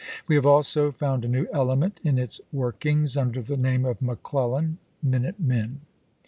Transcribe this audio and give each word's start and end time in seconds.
"We 0.27 0.33
have 0.33 0.47
also 0.47 0.89
found 0.91 1.23
a 1.23 1.27
new 1.27 1.45
element 1.53 1.99
in 2.03 2.17
its 2.17 2.41
work 2.51 2.83
ings 2.87 3.15
under 3.15 3.39
the 3.39 3.55
name 3.55 3.85
of 3.85 4.01
McClellan 4.01 4.79
minute 5.03 5.39
men. 5.39 5.81